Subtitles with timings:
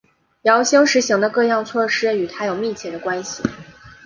[0.41, 3.43] 姚兴实行的各项措施与他有密切的关系。